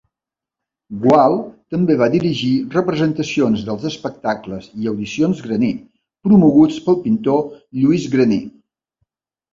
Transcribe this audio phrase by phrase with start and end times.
[1.01, 1.35] Gual
[1.75, 5.71] també va dirigir representacions dels Espectacles i Audicions Graner
[6.29, 7.45] promoguts pel pintor
[7.83, 8.45] Lluís Graner.